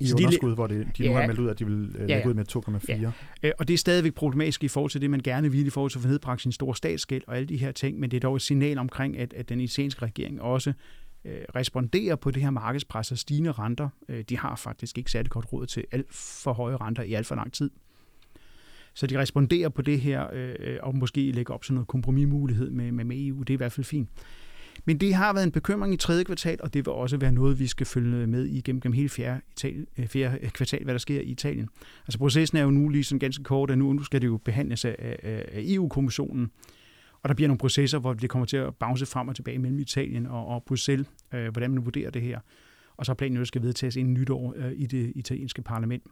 I 0.00 0.12
underskud, 0.12 0.54
hvor 0.54 0.66
det, 0.66 0.86
de 0.98 1.02
ja, 1.02 1.08
nu 1.08 1.16
har 1.16 1.26
meldt 1.26 1.40
ud, 1.40 1.48
at 1.48 1.58
de 1.58 1.66
vil 1.66 1.74
øh, 1.74 2.00
lægge 2.00 2.14
ja, 2.14 2.28
ud 2.28 2.34
med 2.34 2.44
2,4. 2.56 3.00
Ja. 3.00 3.10
Øh, 3.42 3.52
og 3.58 3.68
det 3.68 3.74
er 3.74 3.78
stadigvæk 3.78 4.14
problematisk 4.14 4.64
i 4.64 4.68
forhold 4.68 4.90
til 4.90 5.00
det, 5.00 5.10
man 5.10 5.20
gerne 5.20 5.52
vil 5.52 5.66
i 5.66 5.70
forhold 5.70 5.90
til 5.90 5.98
at 5.98 6.02
få 6.02 6.08
nedbragt 6.08 6.42
sin 6.42 6.52
store 6.52 6.76
statsgæld 6.76 7.22
og 7.26 7.36
alle 7.36 7.48
de 7.48 7.56
her 7.56 7.72
ting, 7.72 7.98
men 7.98 8.10
det 8.10 8.16
er 8.16 8.20
dog 8.20 8.36
et 8.36 8.42
signal 8.42 8.78
omkring, 8.78 9.18
at, 9.18 9.32
at 9.32 9.48
den 9.48 9.60
italienske 9.60 10.02
regering 10.02 10.42
også 10.42 10.72
øh, 11.24 11.40
responderer 11.54 12.16
på 12.16 12.30
det 12.30 12.42
her 12.42 12.50
markedspres 12.50 13.12
og 13.12 13.18
stigende 13.18 13.52
renter. 13.52 13.88
Øh, 14.08 14.24
de 14.28 14.38
har 14.38 14.56
faktisk 14.56 14.98
ikke 14.98 15.10
særlig 15.10 15.30
godt 15.30 15.52
råd 15.52 15.66
til 15.66 15.84
alt 15.92 16.14
for 16.14 16.52
høje 16.52 16.76
renter 16.76 17.02
i 17.02 17.14
alt 17.14 17.26
for 17.26 17.34
lang 17.34 17.52
tid. 17.52 17.70
Så 18.98 19.06
de 19.06 19.18
responderer 19.18 19.68
på 19.68 19.82
det 19.82 20.00
her, 20.00 20.26
øh, 20.32 20.54
øh 20.58 20.76
og 20.82 20.96
måske 20.96 21.32
lægger 21.32 21.54
op 21.54 21.64
sådan 21.64 21.74
noget 21.74 21.88
kompromismulighed 21.88 22.70
med, 22.70 22.92
med, 22.92 23.04
med 23.04 23.16
EU. 23.26 23.38
Det 23.38 23.50
er 23.50 23.54
i 23.54 23.56
hvert 23.56 23.72
fald 23.72 23.84
fint. 23.84 24.08
Men 24.84 24.98
det 24.98 25.14
har 25.14 25.32
været 25.32 25.44
en 25.44 25.52
bekymring 25.52 25.94
i 25.94 25.96
tredje 25.96 26.24
kvartal, 26.24 26.58
og 26.60 26.74
det 26.74 26.86
vil 26.86 26.92
også 26.92 27.16
være 27.16 27.32
noget, 27.32 27.58
vi 27.58 27.66
skal 27.66 27.86
følge 27.86 28.26
med 28.26 28.46
i 28.46 28.60
gennem, 28.60 28.80
gennem 28.80 28.94
hele 28.94 29.08
fjerde, 29.08 29.40
Italien, 29.52 29.86
øh, 29.98 30.06
fjerde 30.06 30.38
øh, 30.42 30.50
kvartal, 30.50 30.84
hvad 30.84 30.94
der 30.94 30.98
sker 30.98 31.20
i 31.20 31.24
Italien. 31.24 31.68
Altså 32.06 32.18
processen 32.18 32.58
er 32.58 32.62
jo 32.62 32.70
nu 32.70 32.88
lige 32.88 33.04
sådan 33.04 33.18
ganske 33.18 33.44
kort, 33.44 33.70
og 33.70 33.78
nu, 33.78 34.02
skal 34.02 34.20
det 34.20 34.26
jo 34.26 34.36
behandles 34.36 34.84
af, 34.84 34.96
af, 34.98 35.44
af 35.52 35.62
EU-kommissionen, 35.64 36.50
og 37.22 37.28
der 37.28 37.34
bliver 37.34 37.48
nogle 37.48 37.58
processer, 37.58 37.98
hvor 37.98 38.12
det 38.12 38.30
kommer 38.30 38.46
til 38.46 38.56
at 38.56 38.74
bounce 38.74 39.06
frem 39.06 39.28
og 39.28 39.36
tilbage 39.36 39.58
mellem 39.58 39.78
Italien 39.78 40.26
og, 40.26 40.46
og 40.46 40.62
Bruxelles, 40.64 41.06
øh, 41.34 41.48
hvordan 41.48 41.70
man 41.70 41.84
vurderer 41.84 42.10
det 42.10 42.22
her. 42.22 42.40
Og 42.96 43.06
så 43.06 43.12
er 43.12 43.16
planen, 43.16 43.40
at 43.40 43.48
skal 43.48 43.62
vedtages 43.62 43.96
inden 43.96 44.14
nytår 44.14 44.54
øh, 44.56 44.72
i 44.76 44.86
det 44.86 45.12
italienske 45.14 45.62
parlament. 45.62 46.02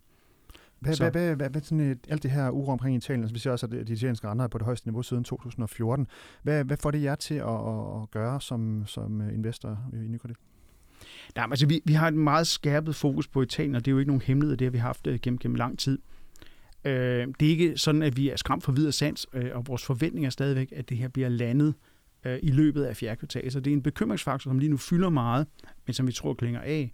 Hvad, 0.80 0.96
hvad, 0.96 1.10
hvad, 1.10 1.36
hvad, 1.36 1.50
hvad 1.50 1.60
sådan 1.60 1.80
et, 1.80 1.98
alt 2.08 2.22
det 2.22 2.30
her 2.30 2.50
uro 2.50 2.72
omkring 2.72 2.96
Italien, 2.96 3.22
altså 3.22 3.32
vi 3.32 3.38
ser 3.38 3.50
også, 3.50 3.66
at 3.66 3.72
de 3.72 3.92
italienske 3.92 4.28
renter 4.28 4.44
er 4.44 4.48
på 4.48 4.58
det 4.58 4.64
højeste 4.64 4.86
niveau 4.86 5.02
siden 5.02 5.24
2014. 5.24 6.06
Hvad, 6.42 6.64
hvad 6.64 6.76
får 6.76 6.90
det 6.90 7.02
jer 7.02 7.14
til 7.14 7.34
at, 7.34 7.48
at 7.48 8.10
gøre 8.10 8.40
som, 8.40 8.82
som 8.86 9.20
investor 9.30 9.78
i 9.92 9.96
Nykredit? 9.96 10.36
Nej, 11.36 11.46
altså 11.50 11.66
vi, 11.66 11.80
vi 11.84 11.92
har 11.92 12.08
et 12.08 12.14
meget 12.14 12.46
skærpet 12.46 12.94
fokus 12.94 13.28
på 13.28 13.42
Italien, 13.42 13.74
og 13.74 13.84
det 13.84 13.90
er 13.90 13.92
jo 13.92 13.98
ikke 13.98 14.10
nogen 14.10 14.22
hemmelighed, 14.22 14.56
det 14.56 14.64
har 14.64 14.70
vi 14.70 14.78
haft 14.78 15.06
øh, 15.06 15.18
gennem, 15.22 15.38
gennem 15.38 15.54
lang 15.54 15.78
tid. 15.78 15.98
Øh, 16.84 17.26
det 17.40 17.46
er 17.46 17.50
ikke 17.50 17.78
sådan, 17.78 18.02
at 18.02 18.16
vi 18.16 18.30
er 18.30 18.36
skræmt 18.36 18.64
for 18.64 18.72
videre 18.72 18.92
sands, 18.92 19.26
øh, 19.32 19.50
og 19.54 19.66
vores 19.66 19.84
forventning 19.84 20.26
er 20.26 20.30
stadigvæk, 20.30 20.72
at 20.76 20.88
det 20.88 20.96
her 20.96 21.08
bliver 21.08 21.28
landet 21.28 21.74
øh, 22.24 22.38
i 22.42 22.50
løbet 22.50 22.84
af 22.84 22.96
fjerde 22.96 23.16
kvartal. 23.16 23.50
Så 23.50 23.60
det 23.60 23.70
er 23.70 23.74
en 23.74 23.82
bekymringsfaktor, 23.82 24.50
som 24.50 24.58
lige 24.58 24.70
nu 24.70 24.76
fylder 24.76 25.08
meget, 25.08 25.46
men 25.86 25.94
som 25.94 26.06
vi 26.06 26.12
tror 26.12 26.34
klinger 26.34 26.60
af. 26.60 26.92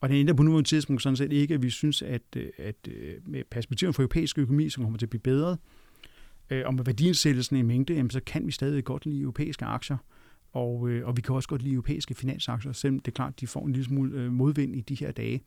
Og 0.00 0.08
den 0.08 0.16
ændrer 0.16 0.34
på 0.34 0.42
nuværende 0.42 0.68
tidspunkt 0.68 1.02
sådan 1.02 1.16
set 1.16 1.32
ikke, 1.32 1.54
at 1.54 1.62
vi 1.62 1.70
synes, 1.70 2.02
at, 2.02 2.22
øh, 2.36 2.48
at 2.58 2.88
øh, 2.88 3.14
med 3.26 3.42
perspektiven 3.50 3.94
for 3.94 4.02
europæisk 4.02 4.38
økonomi, 4.38 4.68
som 4.68 4.82
kommer 4.82 4.98
til 4.98 5.06
at 5.06 5.10
blive 5.10 5.20
bedre, 5.20 5.56
øh, 6.50 6.62
og 6.66 6.74
med 6.74 6.84
værdiansættelsen 6.84 7.56
i 7.56 7.62
mængde, 7.62 7.94
jamen, 7.94 8.10
så 8.10 8.20
kan 8.26 8.46
vi 8.46 8.52
stadig 8.52 8.84
godt 8.84 9.06
lide 9.06 9.20
europæiske 9.20 9.64
aktier. 9.64 9.96
Og, 10.52 10.80
og 10.80 11.16
vi 11.16 11.22
kan 11.22 11.34
også 11.34 11.48
godt 11.48 11.62
lide 11.62 11.74
europæiske 11.74 12.14
finansaktier, 12.14 12.72
selvom 12.72 12.98
det 12.98 13.08
er 13.08 13.14
klart, 13.14 13.40
de 13.40 13.46
får 13.46 13.66
en 13.66 13.72
lille 13.72 13.84
smule 13.84 14.30
modvind 14.30 14.76
i 14.76 14.80
de 14.80 14.94
her 14.94 15.12
dage. 15.12 15.42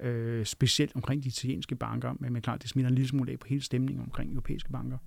Øh, 0.00 0.46
specielt 0.46 0.92
omkring 0.94 1.22
de 1.22 1.28
italienske 1.28 1.76
banker, 1.76 2.14
men 2.20 2.30
det 2.30 2.36
er 2.36 2.40
klart, 2.40 2.62
det 2.62 2.70
smitter 2.70 2.88
en 2.88 2.94
lille 2.94 3.08
smule 3.08 3.32
af 3.32 3.38
på 3.38 3.46
hele 3.46 3.62
stemningen 3.62 4.04
omkring 4.04 4.30
europæiske 4.30 4.72
banker. 4.72 4.98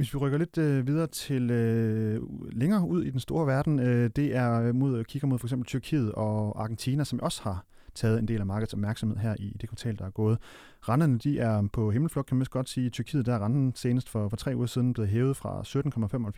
Hvis 0.00 0.14
vi 0.14 0.18
rykker 0.18 0.38
lidt 0.38 0.58
øh, 0.58 0.86
videre 0.86 1.06
til 1.06 1.50
øh, 1.50 2.22
længere 2.52 2.88
ud 2.88 3.04
i 3.04 3.10
den 3.10 3.20
store 3.20 3.46
verden, 3.46 3.80
øh, 3.80 4.10
det 4.16 4.36
er 4.36 4.62
øh, 4.62 4.74
mod 4.74 4.98
øh, 4.98 5.04
kigger 5.04 5.28
mod 5.28 5.38
for 5.38 5.46
eksempel 5.46 5.66
Tyrkiet 5.66 6.12
og 6.12 6.62
Argentina, 6.62 7.04
som 7.04 7.20
også 7.20 7.42
har 7.42 7.64
taget 7.94 8.18
en 8.18 8.28
del 8.28 8.40
af 8.40 8.46
markedets 8.46 8.72
opmærksomhed 8.72 9.16
her 9.16 9.34
i 9.38 9.56
det 9.60 9.68
kvartal, 9.68 9.98
der 9.98 10.04
er 10.04 10.10
gået. 10.10 10.38
Renterne 10.88 11.18
de 11.18 11.38
er 11.38 11.68
på 11.72 11.90
himmelflugt, 11.90 12.28
kan 12.28 12.36
man 12.36 12.46
godt 12.50 12.68
sige. 12.68 12.86
I 12.86 12.90
Tyrkiet 12.90 13.26
der 13.26 13.34
er 13.34 13.44
renten 13.44 13.74
senest 13.74 14.08
for, 14.08 14.28
for 14.28 14.36
tre 14.36 14.56
uger 14.56 14.66
siden 14.66 14.92
blevet 14.92 15.10
hævet 15.10 15.36
fra 15.36 15.62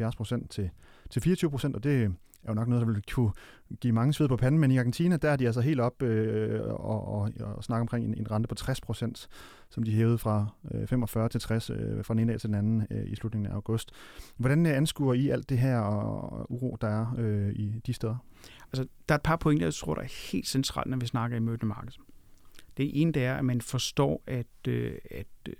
17,75 0.08 0.16
procent 0.16 0.50
til, 0.50 0.70
til 1.10 1.22
24 1.22 1.50
procent, 1.50 1.76
og 1.76 1.84
det 1.84 2.02
er 2.44 2.48
jo 2.48 2.54
nok 2.54 2.68
noget, 2.68 2.86
der 2.86 2.92
vil 2.92 3.02
kunne 3.12 3.32
give 3.80 3.92
mange 3.92 4.12
sved 4.12 4.28
på 4.28 4.36
panden, 4.36 4.60
men 4.60 4.70
i 4.70 4.78
Argentina, 4.78 5.16
der 5.16 5.30
er 5.30 5.36
de 5.36 5.46
altså 5.46 5.60
helt 5.60 5.80
op 5.80 6.02
øh, 6.02 6.60
og, 6.62 7.08
og, 7.08 7.30
og 7.40 7.64
snakker 7.64 7.80
omkring 7.80 8.04
en, 8.04 8.14
en 8.14 8.30
rente 8.30 8.48
på 8.48 8.54
60 8.54 8.80
procent, 8.80 9.28
som 9.70 9.82
de 9.82 9.92
hævede 9.92 10.18
fra 10.18 10.46
øh, 10.74 10.86
45 10.86 11.28
til 11.28 11.40
60 11.40 11.70
øh, 11.70 12.04
fra 12.04 12.14
den 12.14 12.18
ene 12.18 12.32
dag 12.32 12.40
til 12.40 12.48
den 12.48 12.56
anden 12.56 12.86
øh, 12.90 13.12
i 13.12 13.16
slutningen 13.16 13.50
af 13.50 13.54
august. 13.54 13.90
Hvordan 14.36 14.66
øh, 14.66 14.76
anskuer 14.76 15.14
I 15.14 15.28
alt 15.28 15.48
det 15.48 15.58
her 15.58 15.78
og 15.78 16.52
uro, 16.52 16.76
der 16.80 16.88
er 16.88 17.14
øh, 17.18 17.52
i 17.52 17.80
de 17.86 17.92
steder? 17.92 18.16
Altså, 18.72 18.88
der 19.08 19.14
er 19.14 19.18
et 19.18 19.22
par 19.22 19.36
pointer, 19.36 19.66
jeg 19.66 19.74
tror, 19.74 19.94
der 19.94 20.02
er 20.02 20.30
helt 20.32 20.48
centralt, 20.48 20.90
når 20.90 20.96
vi 20.96 21.06
snakker 21.06 21.36
i 21.36 21.40
mødemarkedet. 21.40 21.98
Det 22.76 23.00
ene 23.00 23.12
det 23.12 23.24
er, 23.24 23.34
at 23.34 23.44
man 23.44 23.60
forstår, 23.60 24.22
at, 24.26 24.68
øh, 24.68 24.94
at 25.10 25.26
øh, 25.48 25.54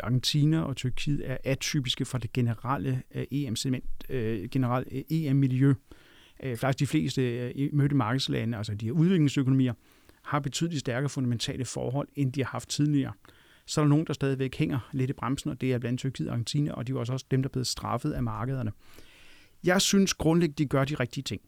Argentina 0.00 0.62
og 0.62 0.76
Tyrkiet 0.76 1.30
er 1.30 1.36
atypiske 1.44 2.04
for 2.04 2.18
det 2.18 2.32
generelle 2.32 3.02
øh, 3.14 3.24
EM-segment, 3.30 3.84
øh, 4.08 4.48
generelle 4.48 4.92
øh, 4.92 5.02
EM-miljø 5.10 5.74
øh, 6.42 6.56
faktisk 6.56 6.80
de 6.80 6.86
fleste 6.86 7.22
øh, 7.22 7.68
mødte 7.72 7.94
markedslande, 7.94 8.58
altså 8.58 8.74
de 8.74 8.84
her 8.84 8.92
udviklingsøkonomier, 8.92 9.74
har 10.22 10.40
betydeligt 10.40 10.80
stærkere 10.80 11.08
fundamentale 11.08 11.64
forhold, 11.64 12.08
end 12.14 12.32
de 12.32 12.44
har 12.44 12.50
haft 12.50 12.68
tidligere. 12.68 13.12
Så 13.66 13.80
er 13.80 13.84
der 13.84 13.88
nogen, 13.88 14.06
der 14.06 14.12
stadigvæk 14.12 14.56
hænger 14.56 14.88
lidt 14.92 15.10
i 15.10 15.12
bremsen, 15.12 15.50
og 15.50 15.60
det 15.60 15.72
er 15.72 15.78
blandt 15.78 16.00
Tyrkiet 16.00 16.28
og 16.28 16.32
Argentina, 16.32 16.72
og 16.72 16.86
de 16.86 16.92
er 16.92 16.96
også 16.96 17.24
dem, 17.30 17.42
der 17.42 17.48
er 17.48 17.52
blevet 17.52 17.66
straffet 17.66 18.12
af 18.12 18.22
markederne. 18.22 18.72
Jeg 19.64 19.80
synes 19.80 20.14
grundlæggende, 20.14 20.62
de 20.64 20.68
gør 20.68 20.84
de 20.84 20.94
rigtige 20.94 21.24
ting. 21.24 21.42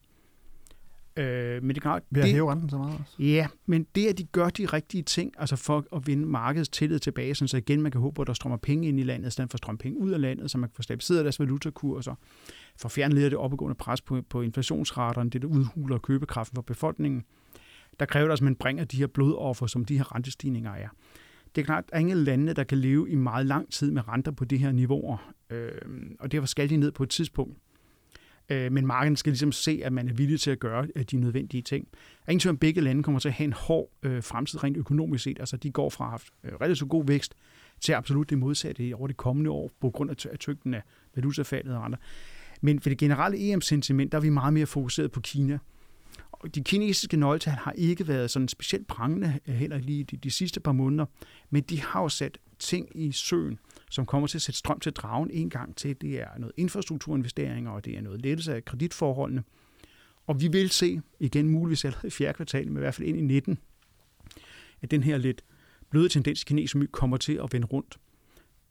Øh, 1.17 1.63
men 1.63 1.75
det, 1.75 1.83
klart, 1.83 2.03
Ved 2.11 2.23
at 2.23 2.27
det, 2.27 2.33
hæve 2.33 2.51
renten 2.51 2.71
så 2.71 2.79
meget 2.79 2.99
også? 3.01 3.23
Ja, 3.23 3.47
men 3.67 3.87
det, 3.95 4.07
at 4.07 4.19
de 4.19 4.25
gør 4.25 4.49
de 4.49 4.67
rigtige 4.67 5.03
ting, 5.03 5.33
altså 5.39 5.57
for 5.57 5.85
at 5.97 6.07
vinde 6.07 6.27
markedets 6.27 6.69
tillid 6.69 6.99
tilbage, 6.99 7.35
så 7.35 7.57
igen 7.57 7.83
man 7.83 7.93
kan 7.93 8.01
håbe 8.01 8.15
på, 8.15 8.23
at 8.23 8.29
der 8.29 8.35
strømmer 8.35 8.57
penge 8.57 8.89
ind 8.89 9.01
i 9.01 9.03
landet, 9.03 9.29
i 9.29 9.31
stedet 9.31 9.51
for 9.51 9.57
at 9.57 9.59
strømme 9.59 9.79
penge 9.79 9.99
ud 9.99 10.11
af 10.11 10.21
landet, 10.21 10.51
så 10.51 10.59
man 10.59 10.69
kan 10.71 10.75
få 10.75 10.83
stabiliseret 10.83 11.25
deres 11.25 11.41
valutakurser, 11.41 12.15
for 12.77 12.89
fjernet 12.89 13.15
lidt 13.15 13.25
af 13.25 13.31
det 13.31 13.39
opadgående 13.39 13.75
pres 13.75 14.01
på, 14.01 14.23
på 14.29 14.43
inflationsraterne, 14.43 15.31
det 15.31 15.43
der 15.43 15.49
udhuler 15.49 15.99
købekraften 15.99 16.55
for 16.55 16.63
befolkningen. 16.63 17.25
Der 18.01 18.07
kræver 18.07 18.27
det 18.27 18.31
altså, 18.31 18.43
at 18.43 18.47
man 18.47 18.57
bringer 18.57 18.85
de 18.85 18.97
her 18.97 19.07
blodoffer, 19.07 19.67
som 19.67 19.85
de 19.85 19.97
her 19.97 20.15
rentestigninger 20.15 20.73
er. 20.73 20.89
Det 21.55 21.61
er 21.61 21.65
klart, 21.65 21.85
at 21.85 21.91
der 21.91 21.97
er 21.97 22.01
ingen 22.01 22.17
lande, 22.17 22.55
der 22.55 22.65
kan 22.65 22.79
leve 22.79 23.11
i 23.11 23.15
meget 23.15 23.47
lang 23.47 23.73
tid 23.73 23.91
med 23.91 24.09
renter 24.09 24.33
på 24.33 24.45
de 24.45 24.57
her 24.57 24.73
niveauer, 24.73 25.33
øh, 25.51 25.71
og 26.21 26.33
derfor 26.33 26.47
skal 26.47 26.71
de 26.71 26.77
ned 26.77 26.93
på 26.93 27.03
et 27.03 27.09
tidspunkt. 27.09 27.59
Øh, 28.49 28.73
men 28.73 28.87
markedet 28.87 29.19
skal 29.19 29.31
ligesom 29.31 29.53
se, 29.53 29.81
at 29.85 29.93
man 29.93 30.09
er 30.09 30.13
villig 30.13 30.41
til 30.41 30.51
at 30.51 30.59
gøre 30.59 30.89
øh, 30.97 31.03
de 31.03 31.17
nødvendige 31.17 31.63
ting. 31.63 31.89
Der 31.93 31.99
er 32.27 32.31
ingen 32.31 32.41
tvivl 32.41 32.51
om, 32.51 32.59
begge 32.59 32.81
lande 32.81 33.03
kommer 33.03 33.19
til 33.19 33.29
at 33.29 33.35
have 33.35 33.45
en 33.45 33.53
hård 33.53 33.91
øh, 34.03 34.23
fremtid 34.23 34.65
rent 34.65 34.77
økonomisk 34.77 35.25
set. 35.25 35.39
Altså, 35.41 35.57
de 35.57 35.71
går 35.71 35.91
fra 35.91 36.05
at 36.05 36.09
have 36.09 36.11
haft 36.11 36.29
øh, 36.45 36.53
relativt 36.61 36.91
god 36.91 37.07
vækst 37.07 37.35
til 37.81 37.93
absolut 37.93 38.31
det 38.31 38.39
modsatte 38.39 38.93
over 38.95 39.07
det 39.07 39.17
kommende 39.17 39.51
år, 39.51 39.71
på 39.81 39.91
grund 39.91 40.11
af 40.11 40.39
tygten 40.39 40.75
af 40.75 40.83
valutafaldet 41.15 41.77
og 41.77 41.85
andre. 41.85 41.99
Men 42.61 42.81
for 42.81 42.89
det 42.89 42.99
generelle 42.99 43.53
EM-sentiment, 43.53 44.13
der 44.13 44.19
er 44.19 44.23
vi 44.23 44.29
meget 44.29 44.55
mere 44.55 44.67
fokuseret 44.67 45.13
på 45.13 45.21
Kina. 45.21 45.59
Og 46.33 46.55
de 46.55 46.65
kinesiske 46.65 47.17
nøgletal 47.17 47.53
har 47.53 47.73
ikke 47.73 48.09
været 48.09 48.31
sådan 48.31 48.49
specielt 48.49 48.87
prangende 48.87 49.41
øh, 49.49 49.55
heller 49.55 49.79
lige 49.79 50.05
de, 50.05 50.17
de 50.17 50.31
sidste 50.31 50.61
par 50.61 50.73
måneder, 50.73 51.07
men 51.51 51.63
de 51.63 51.81
har 51.81 52.03
jo 52.03 52.09
sat 52.09 52.39
ting 52.59 52.89
i 52.95 53.13
søen, 53.13 53.59
som 53.91 54.07
kommer 54.07 54.29
til 54.29 54.39
at 54.39 54.43
sætte 54.43 54.59
strøm 54.59 54.81
til 54.81 54.93
dragen 54.93 55.31
en 55.31 55.51
gang 55.51 55.77
til. 55.77 55.97
Det 56.01 56.21
er 56.21 56.39
noget 56.39 56.53
infrastrukturinvesteringer, 56.57 57.71
og 57.71 57.85
det 57.85 57.97
er 57.97 58.01
noget 58.01 58.23
lettelse 58.23 58.55
af 58.55 58.65
kreditforholdene. 58.65 59.43
Og 60.27 60.41
vi 60.41 60.49
vil 60.49 60.71
se, 60.71 61.01
igen 61.21 61.49
muligvis 61.49 61.85
allerede 61.85 62.07
i 62.07 62.11
fjerde 62.11 62.35
kvartal, 62.35 62.67
men 62.67 62.77
i 62.77 62.81
hvert 62.81 62.95
fald 62.95 63.09
ind 63.09 63.19
i 63.19 63.21
19, 63.21 63.59
at 64.83 64.91
den 64.91 65.03
her 65.03 65.19
lidt 65.19 65.45
bløde 65.91 66.09
tendens 66.09 66.43
i 66.43 66.45
kinesisk 66.45 66.77
økonomi 66.77 66.89
kommer 66.93 67.17
til 67.17 67.41
at 67.43 67.53
vende 67.53 67.67
rundt. 67.67 67.99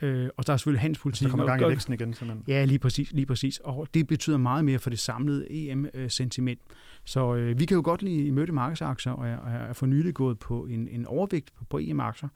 Øh, 0.01 0.29
og 0.37 0.47
der 0.47 0.53
er 0.53 0.57
selvfølgelig 0.57 0.81
handelspolitik. 0.81 1.25
Der 1.25 1.29
kommer 1.29 1.45
gang 1.45 1.61
i 1.61 1.65
væksten 1.65 1.93
igen, 1.93 2.13
simpelthen. 2.13 2.43
Ja, 2.47 2.65
lige 2.65 2.79
præcis, 2.79 3.11
lige 3.11 3.25
præcis. 3.25 3.59
Og 3.59 3.87
det 3.93 4.07
betyder 4.07 4.37
meget 4.37 4.65
mere 4.65 4.79
for 4.79 4.89
det 4.89 4.99
samlede 4.99 5.47
EM-sentiment. 5.49 6.59
Så 7.03 7.35
øh, 7.35 7.59
vi 7.59 7.65
kan 7.65 7.75
jo 7.75 7.81
godt 7.85 8.01
lide 8.01 8.31
møde 8.31 8.51
markedsaktier, 8.51 9.13
og 9.13 9.27
er, 9.27 9.37
er 9.37 9.73
for 9.73 9.85
nylig 9.85 10.13
gået 10.13 10.39
på 10.39 10.65
en, 10.65 10.87
en 10.87 11.05
overvægt 11.05 11.53
på, 11.55 11.65
på 11.65 11.79
EM-aktier. 11.79 12.29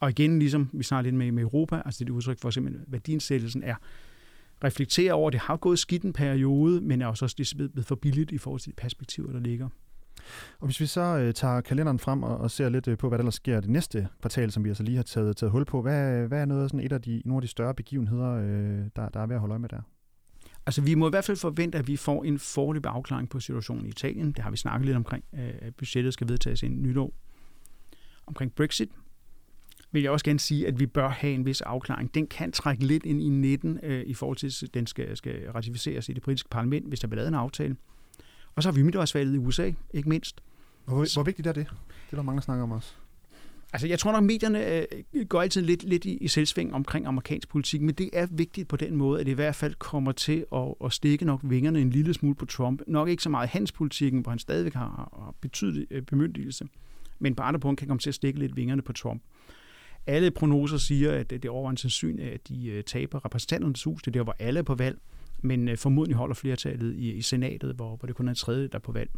Og 0.00 0.10
igen, 0.10 0.38
ligesom 0.38 0.70
vi 0.72 0.82
snakker 0.82 1.02
lidt 1.02 1.14
med, 1.14 1.32
med 1.32 1.42
Europa, 1.42 1.82
altså 1.84 1.98
det 1.98 2.10
er 2.10 2.12
et 2.12 2.16
udtryk 2.16 2.38
for 2.40 2.50
simpelthen, 2.50 2.82
at 2.86 2.92
værdiansættelsen 2.92 3.62
er 3.62 3.74
reflektere 4.64 5.12
over, 5.12 5.28
at 5.28 5.32
det 5.32 5.40
har 5.40 5.56
gået 5.56 5.78
skidt 5.78 6.02
en 6.02 6.12
periode, 6.12 6.80
men 6.80 7.02
er 7.02 7.06
også 7.06 7.54
blevet 7.56 7.86
for 7.86 7.94
billigt 7.94 8.32
i 8.32 8.38
forhold 8.38 8.60
til 8.60 8.70
de 8.70 8.76
perspektiver, 8.76 9.32
der 9.32 9.40
ligger. 9.40 9.68
Og 10.58 10.66
hvis 10.66 10.80
vi 10.80 10.86
så 10.86 11.00
øh, 11.00 11.34
tager 11.34 11.60
kalenderen 11.60 11.98
frem 11.98 12.22
og, 12.22 12.38
og 12.38 12.50
ser 12.50 12.68
lidt 12.68 12.88
øh, 12.88 12.98
på, 12.98 13.08
hvad 13.08 13.18
der 13.18 13.30
sker 13.30 13.60
det 13.60 13.70
næste 13.70 14.08
kvartal, 14.20 14.50
som 14.50 14.64
vi 14.64 14.68
altså 14.68 14.82
lige 14.82 14.96
har 14.96 15.02
taget, 15.02 15.36
taget 15.36 15.52
hul 15.52 15.64
på, 15.64 15.82
hvad, 15.82 16.28
hvad 16.28 16.40
er 16.40 16.44
noget, 16.44 16.70
sådan 16.70 16.86
et 16.86 16.92
af 16.92 17.02
de, 17.02 17.22
nogle 17.24 17.38
af 17.38 17.42
de 17.42 17.48
større 17.48 17.74
begivenheder, 17.74 18.30
øh, 18.30 18.84
der, 18.96 19.08
der 19.08 19.20
er 19.20 19.26
ved 19.26 19.34
at 19.34 19.40
holde 19.40 19.52
øje 19.52 19.58
med 19.58 19.68
der? 19.68 19.80
Altså, 20.66 20.82
vi 20.82 20.94
må 20.94 21.06
i 21.06 21.10
hvert 21.10 21.24
fald 21.24 21.36
forvente, 21.36 21.78
at 21.78 21.88
vi 21.88 21.96
får 21.96 22.24
en 22.24 22.38
forløb 22.38 22.86
afklaring 22.86 23.28
på 23.28 23.40
situationen 23.40 23.86
i 23.86 23.88
Italien. 23.88 24.32
Det 24.32 24.38
har 24.38 24.50
vi 24.50 24.56
snakket 24.56 24.86
lidt 24.86 24.96
omkring. 24.96 25.24
Øh, 25.34 25.72
budgettet 25.78 26.12
skal 26.14 26.28
vedtages 26.28 26.62
i 26.62 26.68
nytår. 26.68 27.12
Omkring 28.26 28.54
Brexit 28.54 28.90
vil 29.92 30.02
jeg 30.02 30.10
også 30.10 30.24
gerne 30.24 30.40
sige, 30.40 30.66
at 30.66 30.80
vi 30.80 30.86
bør 30.86 31.08
have 31.08 31.34
en 31.34 31.46
vis 31.46 31.60
afklaring. 31.60 32.14
Den 32.14 32.26
kan 32.26 32.52
trække 32.52 32.86
lidt 32.86 33.04
ind 33.04 33.22
i 33.22 33.28
19 33.28 33.80
øh, 33.82 34.02
i 34.06 34.14
forhold 34.14 34.36
til, 34.36 34.66
at 34.66 34.74
den 34.74 34.86
skal, 34.86 35.16
skal 35.16 35.50
ratificeres 35.54 36.08
i 36.08 36.12
det 36.12 36.22
britiske 36.22 36.48
parlament, 36.48 36.88
hvis 36.88 37.00
der 37.00 37.08
bliver 37.08 37.16
lavet 37.16 37.28
en 37.28 37.34
aftale. 37.34 37.76
Og 38.54 38.62
så 38.62 38.68
har 38.68 38.74
vi 38.74 38.82
midtvejsvalget 38.82 39.34
i 39.34 39.38
USA, 39.38 39.72
ikke 39.94 40.08
mindst. 40.08 40.40
Hvor, 40.84 41.14
hvor 41.14 41.22
vigtigt 41.22 41.48
er 41.48 41.52
det? 41.52 41.66
Det 41.66 42.12
er 42.12 42.16
der 42.16 42.22
mange, 42.22 42.36
der 42.36 42.42
snakker 42.42 42.62
om 42.62 42.72
også. 42.72 42.92
Altså, 43.72 43.88
jeg 43.88 43.98
tror 43.98 44.12
nok, 44.12 44.24
medierne 44.24 44.66
øh, 44.66 45.26
går 45.28 45.42
altid 45.42 45.62
lidt, 45.62 45.82
lidt 45.82 46.04
i, 46.04 46.16
i 46.16 46.28
selvsving 46.28 46.74
omkring 46.74 47.06
amerikansk 47.06 47.48
politik, 47.48 47.80
men 47.80 47.94
det 47.94 48.10
er 48.12 48.26
vigtigt 48.30 48.68
på 48.68 48.76
den 48.76 48.96
måde, 48.96 49.20
at 49.20 49.26
det 49.26 49.32
i 49.32 49.34
hvert 49.34 49.54
fald 49.54 49.74
kommer 49.74 50.12
til 50.12 50.44
at, 50.54 50.74
at 50.84 50.92
stikke 50.92 51.24
nok 51.24 51.40
vingerne 51.42 51.80
en 51.80 51.90
lille 51.90 52.14
smule 52.14 52.34
på 52.34 52.46
Trump. 52.46 52.82
Nok 52.86 53.08
ikke 53.08 53.22
så 53.22 53.28
meget 53.28 53.48
hans 53.48 53.72
politikken, 53.72 54.20
hvor 54.20 54.30
han 54.30 54.38
stadigvæk 54.38 54.74
har, 54.74 55.10
har 55.24 55.34
betydelig 55.40 55.86
øh, 55.90 56.02
bemyndigelse, 56.02 56.68
men 57.18 57.34
på 57.34 57.42
andre 57.42 57.60
punkter 57.60 57.82
kan 57.82 57.88
komme 57.88 57.98
til 57.98 58.10
at 58.10 58.14
stikke 58.14 58.38
lidt 58.38 58.56
vingerne 58.56 58.82
på 58.82 58.92
Trump. 58.92 59.22
Alle 60.06 60.30
prognoser 60.30 60.76
siger, 60.76 61.12
at 61.12 61.30
det 61.30 61.44
er 61.44 61.50
over 61.50 61.70
en 61.70 62.20
at 62.20 62.48
de 62.48 62.66
øh, 62.66 62.84
taber 62.84 63.24
repræsentanternes 63.24 63.84
hus. 63.84 64.02
Det 64.02 64.10
er 64.10 64.12
der, 64.12 64.22
hvor 64.22 64.36
alle 64.38 64.58
er 64.58 64.62
på 64.62 64.74
valg, 64.74 64.98
men 65.42 65.68
øh, 65.68 65.76
formodentlig 65.76 66.16
holder 66.16 66.34
flertallet 66.34 66.94
i, 66.96 67.12
i 67.12 67.22
senatet, 67.22 67.74
hvor, 67.74 67.96
hvor 67.96 68.06
det 68.06 68.16
kun 68.16 68.28
er 68.28 68.30
en 68.30 68.36
tredje, 68.36 68.68
der 68.68 68.74
er 68.74 68.78
på 68.78 68.92
valg. 68.92 69.10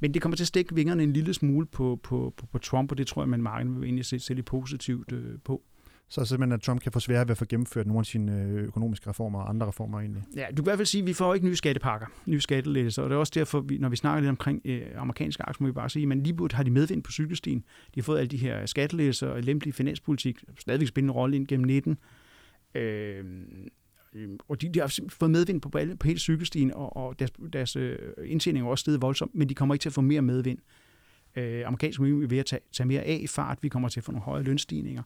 Men 0.00 0.14
det 0.14 0.22
kommer 0.22 0.36
til 0.36 0.44
at 0.44 0.48
stikke 0.48 0.74
vingerne 0.74 1.02
en 1.02 1.12
lille 1.12 1.34
smule 1.34 1.66
på, 1.66 2.00
på, 2.02 2.34
på, 2.36 2.46
på 2.46 2.58
Trump, 2.58 2.90
og 2.90 2.98
det 2.98 3.06
tror 3.06 3.22
jeg, 3.22 3.28
man 3.28 3.42
markedet 3.42 3.76
vil 3.76 3.84
egentlig 3.84 4.04
se, 4.04 4.18
se 4.18 4.34
lidt 4.34 4.46
positivt 4.46 5.12
øh, 5.12 5.38
på. 5.44 5.62
Så 6.08 6.24
simpelthen, 6.24 6.52
at 6.52 6.60
Trump 6.60 6.80
kan 6.80 6.92
få 6.92 7.00
svært 7.00 7.28
ved 7.28 7.30
at 7.30 7.38
få 7.38 7.44
gennemført 7.44 7.86
nogle 7.86 8.00
af 8.00 8.06
sine 8.06 8.42
øh, 8.42 8.64
økonomiske 8.64 9.10
reformer 9.10 9.40
og 9.40 9.48
andre 9.48 9.66
reformer 9.66 10.00
egentlig? 10.00 10.22
Ja, 10.36 10.46
du 10.50 10.54
kan 10.54 10.62
i 10.62 10.68
hvert 10.68 10.78
fald 10.78 10.86
sige, 10.86 11.02
at 11.02 11.06
vi 11.06 11.12
får 11.12 11.34
ikke 11.34 11.46
nye 11.46 11.56
skattepakker, 11.56 12.06
nye 12.26 12.40
skattelettelser, 12.40 13.02
og 13.02 13.10
det 13.10 13.14
er 13.14 13.18
også 13.18 13.32
derfor, 13.34 13.60
vi, 13.60 13.78
når 13.78 13.88
vi 13.88 13.96
snakker 13.96 14.20
lidt 14.20 14.30
omkring 14.30 14.62
øh, 14.64 14.82
amerikanske 14.96 15.42
aktier, 15.42 15.62
må 15.62 15.66
vi 15.66 15.72
bare 15.72 15.90
sige, 15.90 16.12
at 16.12 16.18
lige 16.18 16.48
har 16.52 16.62
de 16.62 16.70
medvind 16.70 17.02
på 17.02 17.12
cykelstien. 17.12 17.58
De 17.94 18.00
har 18.00 18.02
fået 18.02 18.18
alle 18.18 18.28
de 18.28 18.36
her 18.36 18.66
skattelettelser 18.66 19.28
og 19.28 19.42
lempelig 19.42 19.74
finanspolitik, 19.74 20.44
stadigvæk 20.58 20.88
spiller 20.88 21.10
en 21.10 21.12
rolle 21.12 21.36
ind 21.36 21.46
gennem 21.46 21.66
19. 21.66 21.98
Øh, 22.74 23.24
øhm, 24.14 24.38
og 24.48 24.60
de, 24.60 24.68
de 24.68 24.80
har 24.80 24.98
fået 25.08 25.30
medvind 25.30 25.60
på, 25.60 25.68
på 25.68 26.06
hele 26.06 26.18
cykelstien, 26.18 26.74
og, 26.74 26.96
og 26.96 27.18
deres, 27.18 27.32
deres 27.52 27.76
øh, 27.76 27.98
indtjening 28.24 28.66
er 28.66 28.70
også 28.70 28.82
steget 28.82 29.02
voldsomt, 29.02 29.34
men 29.34 29.48
de 29.48 29.54
kommer 29.54 29.74
ikke 29.74 29.82
til 29.82 29.88
at 29.88 29.92
få 29.92 30.00
mere 30.00 30.22
medvind. 30.22 30.58
Øh, 31.36 31.62
amerikansk 31.66 32.00
økonomi 32.00 32.20
vil 32.20 32.30
ved 32.30 32.38
at 32.38 32.46
tage, 32.46 32.60
tage 32.72 32.86
mere 32.86 33.02
af 33.02 33.18
i 33.22 33.26
fart, 33.26 33.58
vi 33.62 33.68
kommer 33.68 33.88
til 33.88 34.00
at 34.00 34.04
få 34.04 34.12
nogle 34.12 34.24
høje 34.24 34.42
lønstigninger 34.42 35.02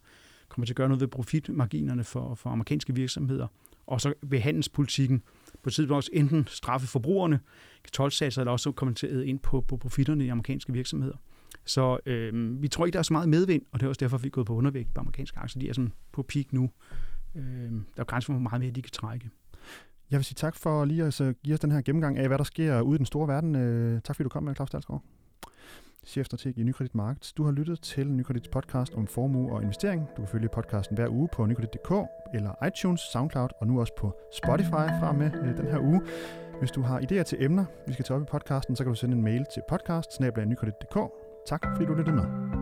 kommer 0.48 0.66
til 0.66 0.72
at 0.72 0.76
gøre 0.76 0.88
noget 0.88 1.00
ved 1.00 1.08
profitmarginerne 1.08 2.04
for, 2.04 2.34
for 2.34 2.50
amerikanske 2.50 2.94
virksomheder. 2.94 3.46
Og 3.86 4.00
så 4.00 4.14
vil 4.22 4.40
handelspolitikken 4.40 5.22
på 5.62 5.68
et 5.68 5.72
tidspunkt 5.72 5.96
også 5.96 6.10
enten 6.12 6.46
straffe 6.46 6.86
forbrugerne, 6.86 7.40
tolvsatser, 7.92 8.42
eller 8.42 8.52
også 8.52 8.72
komme 8.72 8.94
til 8.94 9.06
at 9.06 9.24
ind 9.24 9.38
på, 9.38 9.60
på 9.60 9.76
profitterne 9.76 10.24
i 10.24 10.28
amerikanske 10.28 10.72
virksomheder. 10.72 11.16
Så 11.64 11.98
øh, 12.06 12.62
vi 12.62 12.68
tror 12.68 12.86
ikke, 12.86 12.92
der 12.92 12.98
er 12.98 13.02
så 13.02 13.12
meget 13.12 13.28
medvind, 13.28 13.62
og 13.72 13.80
det 13.80 13.86
er 13.86 13.88
også 13.88 13.98
derfor, 13.98 14.18
vi 14.18 14.26
er 14.26 14.30
gået 14.30 14.46
på 14.46 14.54
undervægt 14.54 14.94
på 14.94 15.00
amerikanske 15.00 15.38
aktier. 15.38 15.60
De 15.60 15.68
er 15.68 15.72
sådan 15.72 15.92
på 16.12 16.22
peak 16.22 16.52
nu. 16.52 16.70
Øh, 17.34 17.42
der 17.96 18.00
er 18.00 18.04
grænser 18.04 18.26
for, 18.26 18.32
hvor 18.32 18.42
meget 18.50 18.60
mere 18.60 18.70
de 18.70 18.82
kan 18.82 18.90
trække. 18.92 19.30
Jeg 20.10 20.18
vil 20.18 20.24
sige 20.24 20.34
tak 20.34 20.56
for 20.56 20.84
lige 20.84 21.04
at 21.04 21.20
øh, 21.20 21.34
give 21.44 21.54
os 21.54 21.60
den 21.60 21.70
her 21.70 21.80
gennemgang 21.80 22.18
af, 22.18 22.28
hvad 22.28 22.38
der 22.38 22.44
sker 22.44 22.80
ude 22.80 22.96
i 22.96 22.98
den 22.98 23.06
store 23.06 23.28
verden. 23.28 23.54
Øh, 23.54 24.00
tak 24.02 24.16
fordi 24.16 24.24
du 24.24 24.28
kom 24.28 24.42
med, 24.42 24.54
Claus 24.54 24.70
Dalsgaard 24.70 25.02
chefstrateg 26.06 26.58
i 26.58 26.62
Nykredit 26.62 26.94
Markets. 26.94 27.32
Du 27.32 27.44
har 27.44 27.52
lyttet 27.52 27.80
til 27.80 28.06
Nykredits 28.06 28.48
podcast 28.48 28.94
om 28.94 29.06
formue 29.06 29.52
og 29.52 29.62
investering. 29.62 30.08
Du 30.16 30.22
kan 30.22 30.28
følge 30.28 30.48
podcasten 30.48 30.96
hver 30.96 31.08
uge 31.08 31.28
på 31.32 31.46
nykredit.dk 31.46 31.92
eller 32.34 32.66
iTunes, 32.66 33.00
SoundCloud 33.00 33.48
og 33.60 33.66
nu 33.66 33.80
også 33.80 33.92
på 33.98 34.20
Spotify 34.32 34.88
fra 35.00 35.12
med 35.12 35.30
øh, 35.34 35.56
den 35.56 35.66
her 35.66 35.78
uge. 35.78 36.00
Hvis 36.58 36.70
du 36.70 36.82
har 36.82 37.00
idéer 37.00 37.22
til 37.22 37.44
emner, 37.44 37.64
vi 37.86 37.92
skal 37.92 38.04
tage 38.04 38.16
op 38.16 38.22
i 38.22 38.30
podcasten, 38.30 38.76
så 38.76 38.84
kan 38.84 38.92
du 38.92 38.98
sende 38.98 39.16
en 39.16 39.22
mail 39.22 39.46
til 39.54 39.62
podcast 39.68 40.10
Tak 41.48 41.66
fordi 41.74 41.84
du 41.84 41.94
lyttede 41.94 42.16
med. 42.16 42.57